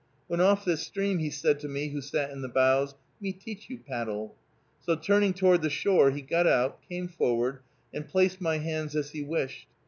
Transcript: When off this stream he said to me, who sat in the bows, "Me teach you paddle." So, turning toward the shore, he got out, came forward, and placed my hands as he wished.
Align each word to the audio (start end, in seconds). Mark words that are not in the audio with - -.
When 0.25 0.41
off 0.41 0.65
this 0.65 0.81
stream 0.81 1.19
he 1.19 1.29
said 1.29 1.59
to 1.59 1.67
me, 1.67 1.89
who 1.89 2.01
sat 2.01 2.31
in 2.31 2.41
the 2.41 2.47
bows, 2.49 2.95
"Me 3.19 3.31
teach 3.31 3.69
you 3.69 3.77
paddle." 3.77 4.35
So, 4.83 4.95
turning 4.95 5.31
toward 5.31 5.61
the 5.61 5.69
shore, 5.69 6.09
he 6.09 6.21
got 6.23 6.47
out, 6.47 6.79
came 6.89 7.07
forward, 7.07 7.59
and 7.93 8.07
placed 8.09 8.41
my 8.41 8.57
hands 8.57 8.95
as 8.95 9.11
he 9.11 9.21
wished. 9.21 9.67